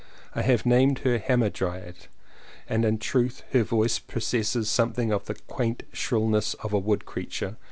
[0.33, 2.07] I have named her the Hamadryad,
[2.67, 7.57] and in truth her voice possesses something of the quaint shrillness of a wood creature.